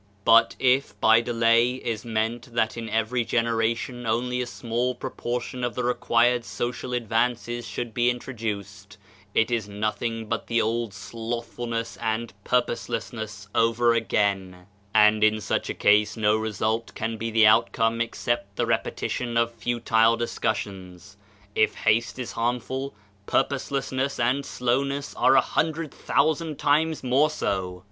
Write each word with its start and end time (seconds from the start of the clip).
But 0.25 0.55
if, 0.57 0.99
by 0.99 1.21
delay, 1.21 1.73
is 1.73 2.03
meant 2.03 2.55
that 2.55 2.75
in 2.75 2.89
every 2.89 3.23
genera 3.23 3.75
tion 3.75 4.07
only 4.07 4.41
a 4.41 4.47
small 4.47 4.95
proportion 4.95 5.63
of 5.63 5.75
the 5.75 5.83
required 5.83 6.43
social 6.43 6.89
advancesf 6.93 7.65
should 7.65 7.93
be 7.93 8.09
introduced, 8.09 8.97
it 9.35 9.51
is 9.51 9.69
nothing 9.69 10.25
but 10.25 10.47
the 10.47 10.59
old 10.59 10.95
slothfulness 10.95 11.97
and 11.97 12.33
purposelessness 12.43 13.47
over 13.53 13.93
again, 13.93 14.65
and 14.91 15.23
in 15.23 15.39
such 15.39 15.69
a 15.69 15.75
case 15.75 16.17
no 16.17 16.35
result 16.35 16.93
can 16.95 17.17
be 17.17 17.29
the 17.29 17.45
outcome 17.45 18.01
except 18.01 18.55
the 18.55 18.65
repetition 18.65 19.37
of 19.37 19.53
futile 19.53 20.17
discussions. 20.17 21.15
If 21.53 21.75
haste 21.75 22.17
is 22.17 22.31
harmful, 22.31 22.95
purposelessness 23.27 24.19
and 24.19 24.47
slowness 24.47 25.13
are 25.13 25.35
a 25.35 25.41
hundred 25.41 25.93
thousand 25.93 26.57
times 26.57 27.03
more 27.03 27.29
so. 27.29 27.79